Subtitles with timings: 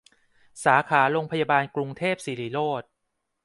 [0.63, 2.89] สาขาโรงพยาบาลกรุงเทพสิริโรจน์